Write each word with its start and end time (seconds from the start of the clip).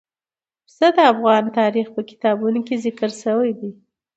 پسه 0.65 0.87
د 0.95 0.97
افغان 1.13 1.43
تاریخ 1.59 1.87
په 1.95 2.01
کتابونو 2.09 2.59
کې 2.67 2.81
ذکر 2.85 3.09
شوي 3.23 3.51
دي. 3.59 3.71